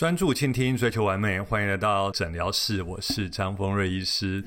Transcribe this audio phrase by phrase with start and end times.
[0.00, 1.38] 专注倾听，追求完美。
[1.38, 4.42] 欢迎来到诊疗室，我是张丰瑞医师。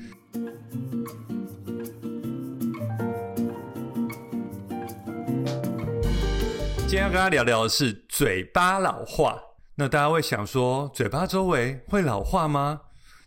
[6.78, 9.40] 今天要跟大家聊聊的是嘴巴老化。
[9.76, 12.80] 那大家会想说，嘴巴周围会老化吗？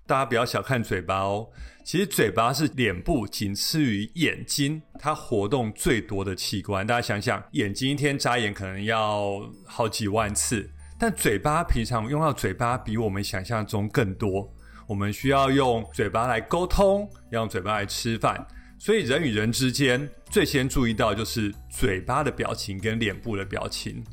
[0.05, 1.48] 大家不要小看嘴巴哦。
[1.86, 6.86] 其实嘴巴是脸部仅次于眼睛，它活动最多的器官。
[6.86, 10.70] 大家想想，眼睛一天眨眼可能要好几万次，
[11.00, 14.51] 但嘴巴平常用到嘴巴比我们想象中更多。
[14.87, 18.46] 我们需要用嘴巴来沟通，要用嘴巴来吃饭。
[18.79, 24.04] 所以人与人之间最先注意到就是嘴巴的表情跟脸部的表情。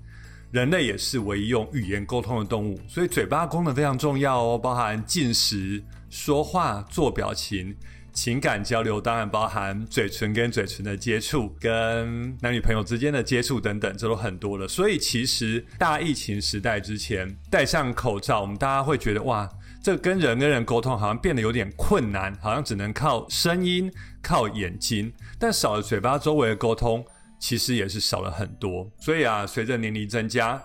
[0.50, 5.82] 人类也是唯一用语言沟通的动物，所以嘴巴功能非常重要哦，包含进食。
[6.10, 7.76] 说话、做表情、
[8.14, 14.68] 情感交流，当然包含嘴唇跟嘴唇的接触，跟男女朋友之间的接触等等，这都很多了。
[14.68, 19.50] 所以其实大疫情时代之前，戴上口罩，我们大家会觉得哇，
[19.82, 27.04] 这跟人跟人沟通好像变得有点困难，好像只能靠声音、靠眼睛，但少了嘴巴周围的沟通，
[27.40, 28.88] 其实也是少了很多。
[29.00, 30.62] 所以啊，随着年龄增加，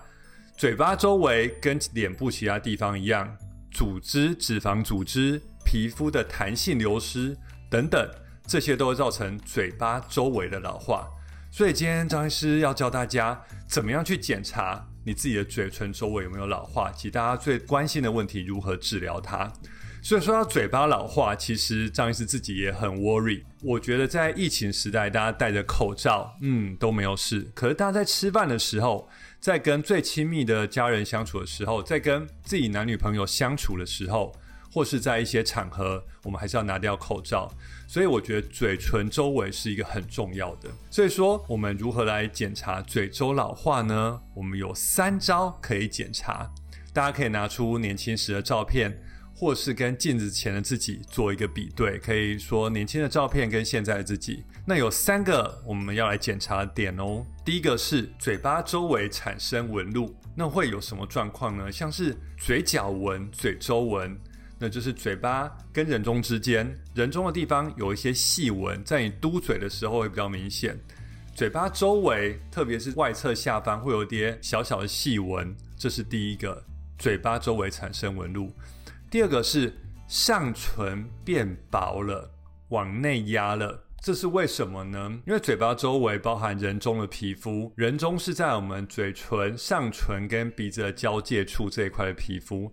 [0.56, 3.36] 嘴巴周围跟脸部其他地方一样。
[3.72, 5.40] 组织、脂肪组织、
[5.70, 7.36] 皮肤的弹性流失
[7.70, 8.10] 等等，
[8.44, 11.08] 这些都会造成嘴巴周围的老化。
[11.48, 19.52] 所以今天张医师要教大家怎么样去检查你自己的嘴唇周围有没有老化，及大家最关心的问题如何治疗它。
[20.02, 23.44] 所以说到嘴巴老化，其实张医师自己也很 worry。
[23.62, 27.48] 我觉得在疫情时代，大家戴着口罩，嗯，都没有事。
[27.54, 34.34] 可是大家在吃饭的时候，在跟最亲密的家人相处的时候，在跟自己男女朋友相处的时候，
[34.72, 37.52] 或是在一些场合，我们还是要拿掉口罩。
[37.86, 40.70] 所以我觉得嘴唇周围是一个很重要的。
[40.90, 44.20] 所以说，我们如何来检查嘴周老化呢？
[44.34, 46.50] 我们有三招可以检查。
[46.92, 49.00] 大家可以拿出年轻时的照片。
[49.32, 54.44] 或是跟镜子前的自己做一个比对，可以说年轻的照片跟现在的自己。
[54.66, 57.24] 那有三个我们要来检查的点哦。
[57.42, 61.72] 第一个是嘴巴周围产生纹路，那会有什么状况呢？
[61.72, 64.14] 像是嘴角纹、嘴周纹，
[64.62, 70.78] 那就是嘴巴跟人中之间，人中的地方有一些细纹，在你嘟嘴的时候会比较明显。
[71.34, 76.62] 嘴巴周围，特别是外侧下方会有点小小的细纹，这是第一个，
[76.98, 78.52] 嘴巴周围产生纹路。
[79.10, 79.72] 第二个是
[80.06, 82.30] 上唇变薄了，
[82.68, 85.10] 往内压了，这是为什么呢？
[85.26, 92.70] 因为嘴巴周围包含人中的皮肤，人中是在我们嘴唇、上唇跟鼻子的交界处这一块的皮肤。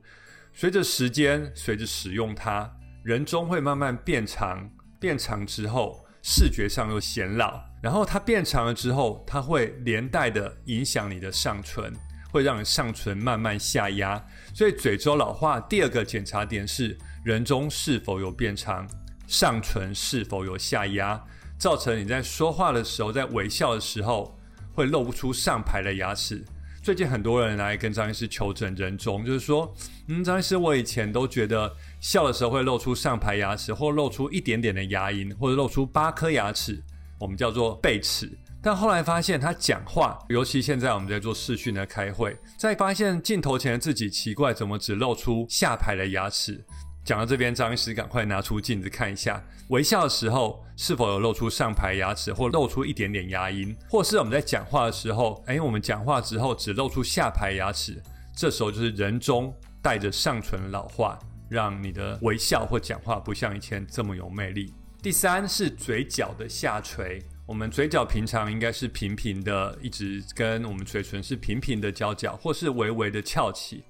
[0.60, 2.68] 随着时间，随着使用它，
[3.04, 4.68] 人中会慢慢变长，
[5.00, 7.62] 变长之后，视觉上又显老。
[7.80, 11.94] 然后它变长了之后，它会连带的影响你的上唇。
[12.32, 18.88] 会让你上唇慢慢下压，所以嘴周老化第二个检查点是人中是否有变长，
[19.28, 21.24] 上唇是否有下压，
[21.60, 24.36] 造成你在说话的时候，在微笑的时候
[24.74, 26.44] 会露不出上排的牙齿。
[26.88, 29.76] 最近很多人来跟张医师求诊人中，就是说，
[30.08, 36.82] 嗯，张医师，我以前都觉得笑的时候会露出上排牙齿，或露出一点点的牙龈，或者露出八颗牙齿，
[37.20, 38.32] 我们叫做背齿。
[38.64, 46.64] 但后来发现他讲话，尤其现在我们在做视讯的开会，在发现镜头前的自己奇怪，怎么只露出下排的牙齿？
[47.08, 58.04] 讲到这边，张医师赶快拿出镜子看一下，微笑的时候是否有露出上排牙齿，或露出一点点牙龈，或是我们在讲话的时候，哎，我们讲话之后只露出下排牙齿，
[58.36, 61.18] 这时候就是人中带着上唇老化，
[61.48, 64.74] 让你的微笑或讲话不像以前这么有魅力。
[65.02, 67.24] 第三是嘴角的下垂。
[67.46, 73.86] 我们嘴角平常应该是平平的，一直跟我们嘴唇是平平的交角，或是微微的翘起。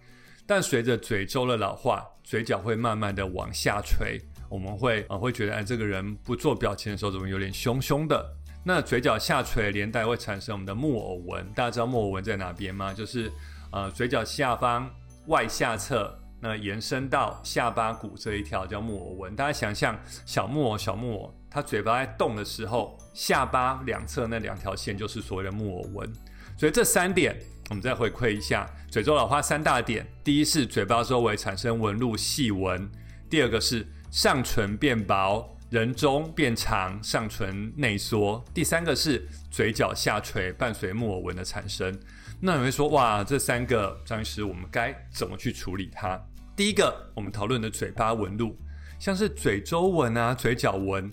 [0.47, 4.19] 但随着嘴周的老化，嘴角会慢慢的往下垂。
[4.49, 8.25] 我们会啊会觉得，哎，这个人不做表情的时候，怎么有点凶凶的？
[8.63, 11.45] 那嘴角下垂连带会产生我们的木偶纹。
[11.53, 12.93] 大家知道木偶纹在哪边吗？
[12.93, 13.29] 就是
[13.71, 14.89] 呃嘴角下方
[15.27, 19.35] 外下侧，那延伸到下巴骨这一条叫木偶纹。
[19.35, 21.33] 大家想象小木偶，小木偶。
[21.49, 26.09] 它嘴巴在动的时候，下巴两侧那两条线就是所谓的木偶纹。
[26.57, 27.37] 所以这三点，
[27.69, 32.87] 我们再回馈一下嘴周老化三大点：第一是嘴巴周围产生纹路细纹；
[33.29, 41.93] 第二个是上唇变薄，人中变长，上唇内缩；第三个是嘴角下垂，伴随木偶纹的产生。
[42.39, 46.17] 那你会说，哇，这三个张医师，我们该怎么去处理它？
[46.55, 48.57] 第一个，我们讨论的嘴巴纹路，
[48.97, 51.11] 像是嘴周纹啊、嘴角纹。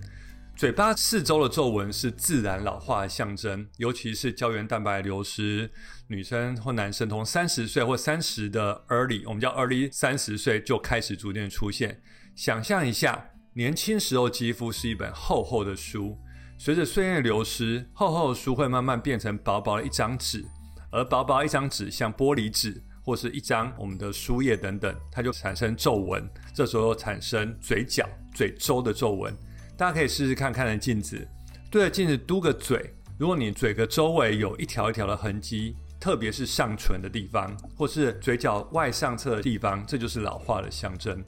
[0.56, 5.69] 嘴巴四周的皱纹是自然老化的象征，尤其是胶原蛋白流失、
[6.06, 12.01] 女生或男生从三十岁或三十的 early，我们叫 early 三十岁就开始逐渐出现。
[12.37, 16.17] 想象一下，年轻时候肌肤是一本厚厚的书，
[16.56, 20.45] 随着岁月流失，厚厚的书会慢慢变成薄薄的一张纸，
[20.93, 29.37] 而薄薄一张纸像玻璃纸或是一张我们的书页等等，它就产生皱纹，这时候产生嘴角、嘴周的皱纹。
[29.76, 31.26] 大家可以试试看，看着镜子，
[31.71, 32.94] 对着镜子嘟个嘴。
[33.19, 41.25] 如果你嘴的周围有一条一条的痕迹，特别是上唇的地方，或是嘴角外上侧的地方，这就是老化的象征。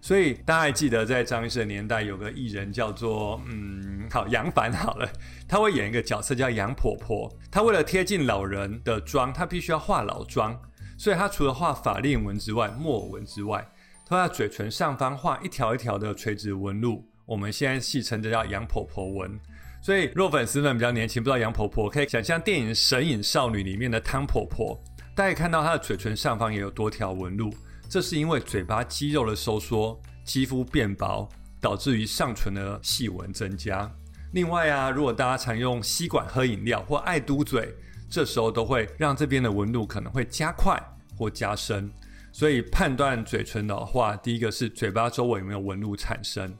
[0.00, 5.08] 所以大家还记得，在张医生的年代，有个艺人叫做嗯，好杨凡好了，
[5.48, 7.30] 他会演一个角色叫杨婆婆。
[7.50, 10.58] 她为了贴近老人的妆，她必须要化老妆，
[10.98, 13.66] 所以她除了画法令纹之外，木偶纹之外，
[14.06, 17.04] 她在嘴唇上方画一条一条的垂直纹路。
[17.28, 19.38] 我们现在戏称这叫杨婆婆纹。
[19.82, 24.76] 所以，若粉丝们比较年轻，不知道杨婆婆，可以想象电影《神隐少女》里面的汤婆婆，
[25.14, 27.54] 大家看到她的嘴唇上方也有多条纹路，
[27.86, 31.28] 这是因为嘴巴肌肉的收缩，肌肤变薄，
[31.60, 33.88] 导致于上唇的细纹增加。
[34.32, 37.72] 另外啊，如果大家常用吸管喝饮料或爱嘟嘴，
[38.10, 40.82] 这时候都会让这边的纹路可能会加快
[41.14, 41.90] 或加深。
[42.32, 46.52] 所以判断嘴唇的话，第一个是嘴巴周围有没有纹路产生。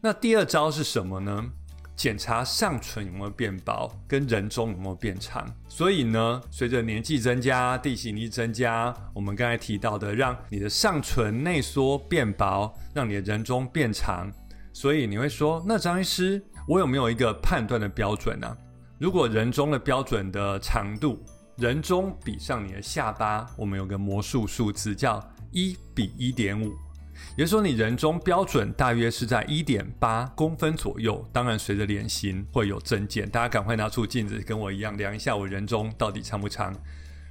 [0.00, 1.44] 那第二招是什么呢？
[1.96, 5.44] 检查上唇有没有变薄，跟人中有没有变长。
[5.68, 14.32] 所以呢，随着年纪增加，地形力增加，我们刚才提到的，让你的上唇内缩变薄，让你的人中变长。
[14.72, 18.56] 所以你会说，那张医师，我有没有一个判断的标准呢？
[19.00, 21.20] 如果人中的标准的长度，
[21.56, 25.20] 人中比上你的下巴，我们有个魔术数字叫
[25.50, 26.72] 一比一点五。
[27.36, 31.24] 也就是说，你人中标准大约是在一点八公分左右。
[31.32, 36.74] 当然，随着脸型会有增减，大家赶快拿出镜子，跟我一样量一下我人中到底长不长。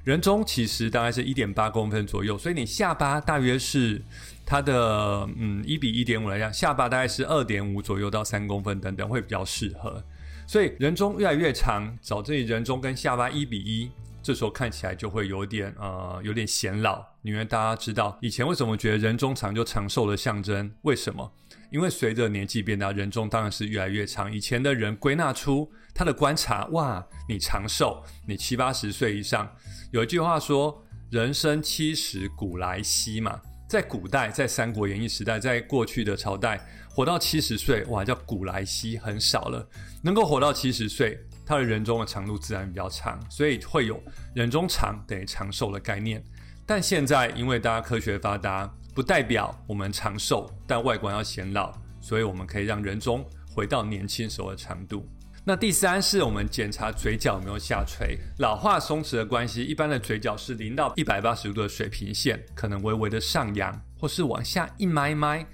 [0.03, 4.01] 人中其实大概是一点八公分左右，所以你下巴大约是
[4.45, 10.01] 它的嗯一比一点五来讲，下巴大概是二点五左右到三公分等等，会比较适合。
[10.47, 13.91] 所以人中越来越长，找这里人中跟下巴一比一。
[14.27, 20.69] 这时候看起来就会有点呃有点显老，因为大家知道以前为什么觉得人中长就长寿的象征？
[20.81, 21.31] 为什么？
[21.71, 24.29] 因为随着年纪变大，人中当然是越来越长。
[24.29, 29.50] 以前的人归纳出他的观察，哇，你长寿，你七八十岁以上。
[29.94, 33.39] 有一句话说：“人生七十古来稀”嘛，
[33.69, 36.59] 在古代，在三国演义时代，在过去的朝代，
[36.89, 39.65] 活到七十岁，哇，叫古来稀，很少了。
[40.03, 41.18] 能够活到七十岁。
[41.47, 43.97] 它的人中的长度自然比较长，所以会有
[44.35, 46.21] 人中长等于长寿的概念。
[46.65, 55.07] 但现在因为大家科学发达，不代表我们长寿，但外观要显老，所以我们可以让人中回到年轻时候的长度。
[55.45, 65.47] 那第三是我们检查嘴角有没有下垂，老化松弛的关系，一般的嘴角是零到一百八十度的水平线，可能微微的上扬，或是往下一埋埋。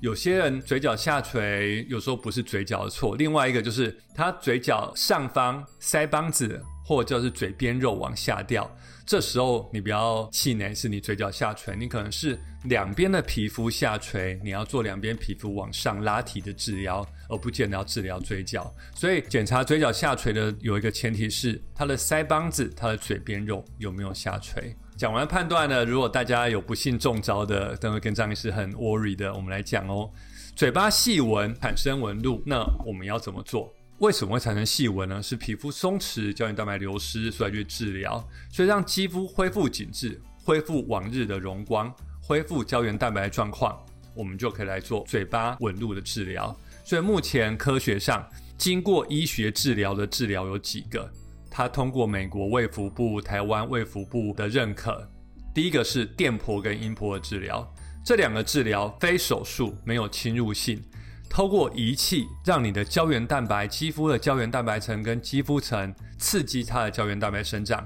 [0.00, 8.68] 有些人嘴角下垂，有时候不是嘴角的错，另外一个就是他嘴角上方腮帮子或者是嘴边肉往下掉，
[9.04, 18.72] 这时候你不要气馁，是你嘴角下垂，你可能是两边的皮肤下垂，你要做两边皮肤往上拉提的治疗，而不见得要治疗嘴角。
[18.94, 24.74] 所以检查嘴角下垂的有一个前提是，他的腮帮子、他的嘴边肉有没有下垂。
[25.00, 30.10] 讲完判断呢，如果大家有不幸中招的，等会跟张医师很 worry 的，我们来讲哦。
[30.54, 33.72] 嘴巴细纹产生纹路，那我们要怎么做？
[34.00, 35.22] 为什么会产生细纹呢？
[35.22, 41.90] 是皮肤松弛、胶原蛋白流失，所以去治疗，所以让肌肤恢复紧致，恢复往日的容光，
[42.22, 43.82] 恢复胶原蛋白的状况，
[44.14, 46.54] 我们就可以来做嘴巴纹路的治疗。
[46.84, 48.28] 所以目前科学上
[48.58, 51.10] 经过医学治疗的治疗有几个？
[51.50, 55.10] 它通过美国卫福部、台湾卫福部的认可，
[55.52, 57.68] 第一个是电波跟音波的治疗，
[58.04, 60.80] 这两个治疗非手术，没有侵入性，
[61.28, 67.84] 透过仪器让你的胶原蛋白、肌肤的胶原蛋白层跟肌肤层刺激它的胶原蛋白生长，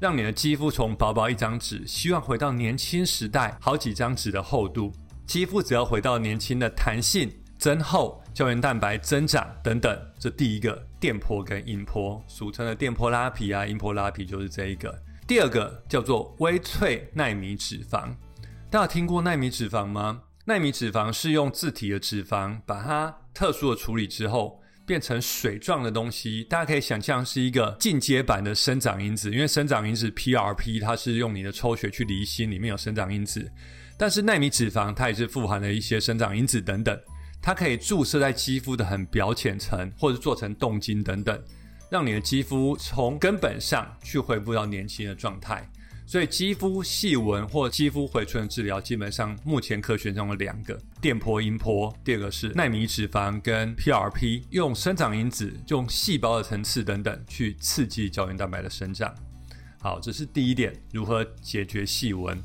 [0.00, 4.90] 让你的肌肤从薄薄一张纸，希望回到年轻时代好几张纸的厚度，
[5.26, 7.30] 肌肤只要回到年轻的弹性。
[7.56, 14.92] 增厚、胶原蛋白增长等等，这第一个电波跟音波，俗称的电波拉皮啊，音波拉皮就是这一个。
[15.24, 18.12] 第二个叫做微脆纳米脂肪，
[18.68, 20.20] 大家听过纳米脂肪吗？
[20.44, 26.42] 纳米脂肪是用自体的脂肪，把它特殊的处理之后，变成水状的东西。
[26.50, 33.48] 大家可以想象是一个进阶版的生长因子，因为生长因子 PRP 它是用你的抽血去离心，里面有生长因子，
[33.96, 36.98] 但是纳米脂肪它也是富含了一些生长因子等等。
[37.44, 41.38] 它可以注射在肌肤的很表浅层，或者做成冻晶等等，
[41.90, 45.70] 让你的肌肤从根本上去恢复到年轻的状态。
[46.06, 51.94] 所以肌肤细纹或肌肤回春的治疗，基本上目前科学中有两个：电波、音波。
[52.02, 59.14] 第二个是纳米脂肪跟 PRP，用生长因子、用细胞的层次等等去刺激胶原蛋白的生长。
[59.78, 62.42] 好，这是第一点，如何解决细纹。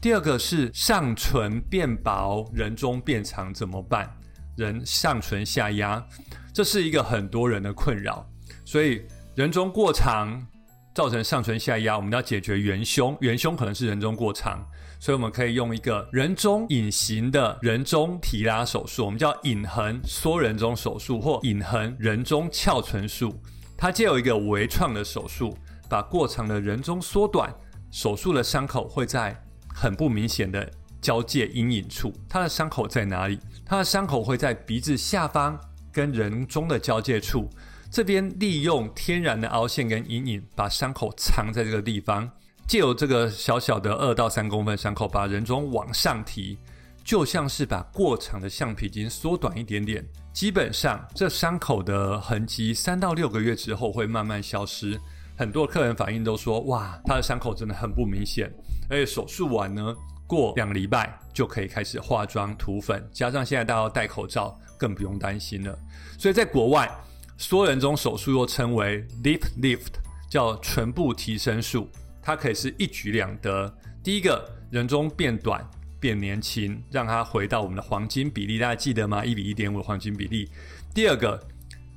[0.00, 4.12] 第二个是上唇变薄，人中变长怎么办？
[4.56, 6.04] 人上唇下压，
[6.52, 8.26] 这是一个很多人的困扰。
[8.64, 9.02] 所以
[9.34, 10.46] 人中过长。
[10.94, 13.16] 造成上唇下压，我们要解决元凶。
[13.22, 14.62] 元凶可能是人中过长，
[15.00, 23.40] 所以我们可以用一个人中隐形的人中提拉手术，我们叫隐横缩人中手术或隐横人中翘唇术。
[23.74, 25.56] 它借有一个微创的手术，
[25.88, 27.50] 把过长的人中缩短。
[27.90, 29.34] 手术的伤口会在
[29.74, 30.70] 很不明显的
[31.02, 32.10] 交界阴影处。
[32.26, 33.38] 它的伤口在哪里？
[33.66, 35.60] 它的伤口会在鼻子下方
[35.92, 37.50] 跟人中的交界处。
[37.90, 42.30] 这边利用天然的凹陷跟阴影，把伤口藏在这个地方，
[42.66, 46.56] 借由这个小小的二到三公分伤口，把人中往上提，
[47.04, 50.02] 就像是把过长的橡皮筋缩短一点点。
[50.32, 54.98] 基本上，这伤口的痕迹三到六个月之后会慢慢消失。
[55.36, 58.50] 很多客人反应都说：“哇，他的伤口真的很不明显。”
[58.88, 59.94] 而且手术完呢，
[60.34, 65.78] 过两个礼拜就可以开始化妆、涂粉，加上现在大家戴口罩，更不用担心了。
[66.18, 66.90] 所以在国外。
[67.38, 69.94] 缩人中手术又称为 lip lift，
[70.30, 71.88] 叫唇部提升术，
[72.22, 73.74] 它可以是一举两得。
[74.00, 79.24] 第一个人中变短变年轻，让它回到我们的黄金比例，大家记得吗？
[79.24, 80.48] 一比一点五的黄金比例。
[80.94, 81.40] 第二个，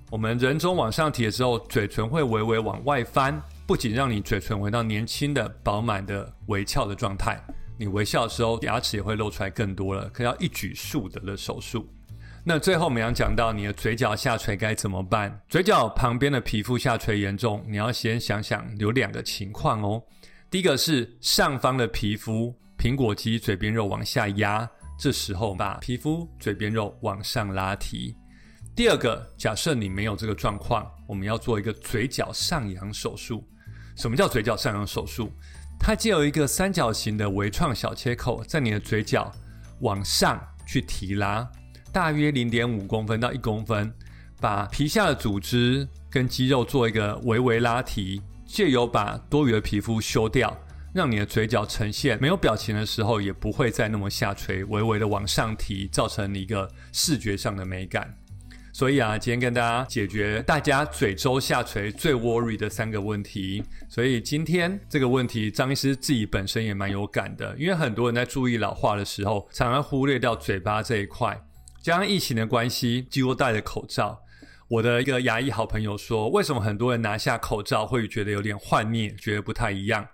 [0.10, 7.40] 我们人中往上提的时候，嘴唇会微微往外翻，不仅让你嘴唇回到年轻的饱满的微翘的状态，
[7.78, 11.88] 你微笑的时候牙齿也会露出来更多了，可要一举数得的手术。
[12.44, 15.42] 那最后我们要讲到你的嘴角下垂该怎么办？
[15.50, 20.02] 嘴角旁边的皮肤下垂严重，你要先想想有两个情况哦。
[20.52, 28.16] 第一个是上方的皮肤苹果肌嘴边肉往下压，这时候把皮肤嘴边肉往上拉提。
[28.76, 33.44] 第二个，假设你没有这个状况，我们要做一个嘴角上扬手术。
[33.96, 35.32] 什么叫嘴角上扬手术？
[35.86, 39.32] 它借由一个三角形的微创小切口，在你的嘴角
[39.82, 41.48] 往上去提拉。
[41.94, 43.94] 大约零点五公分到一公分，
[44.42, 50.58] 把皮下的组织跟肌肉做一个微微拉提，借由把多余的皮肤修掉，
[50.92, 58.12] 让你的嘴角呈现没有表情的时候，也不会再那么下垂，微微的往上提，造成一个视觉上的美感。
[58.76, 63.64] 所以啊，今天跟大家解决大家嘴周下垂最 worry 的三个问题。
[63.88, 71.42] 所以今天这个问题，张医师自己本身也蛮有感的，因为很多人在注意老化的时候，常常忽略掉嘴巴这一块。
[71.82, 74.20] 加上疫情的关系，几乎戴着口罩。
[74.68, 80.06] 我的一个牙医好朋友说：“为什么很多人拿下口罩会觉得有点幻灭，觉得不太一样？”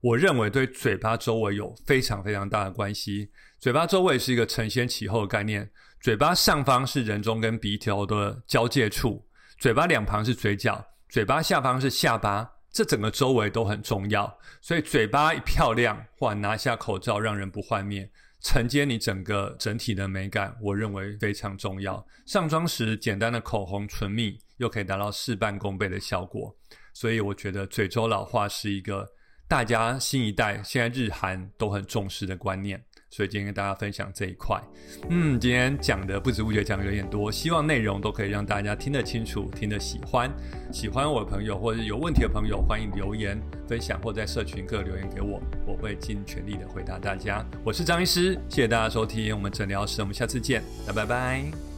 [0.00, 3.30] 我认为对嘴巴周围有非常非常大的关系。
[3.58, 5.68] 嘴巴周围是一个承先启后的概念。
[6.04, 14.38] 嘴巴上方是人中跟鼻头的交界处，嘴巴两旁是嘴角，嘴巴下方是下巴，这整个周围都很重要。
[14.60, 18.06] 所以嘴巴一漂亮，或拿下口罩，让人不幻灭。
[18.42, 22.06] 承接你整个整体的美感，我认为非常重要。
[22.26, 26.54] 上妆时简单的口红、唇蜜，又可以达到事半功倍的效果。
[26.92, 29.08] 所以我觉得嘴周老化是一个
[29.48, 32.84] 大家新一代现在日韩都很重视的观念。
[33.14, 34.60] 所以今天跟大家分享这一块，
[35.08, 40.28] 嗯，今天讲的不知不觉讲的有点多，希望内容都可以让大家听得清楚，听得喜欢。
[40.72, 47.46] 喜欢我的朋友或者有问题的朋友，欢迎留言分享或在社群各留言给我，我会尽全力的回答大家。
[47.62, 50.60] 我是张医师，谢谢大家收听我们诊疗室，我们下次见，
[50.92, 51.73] 拜拜。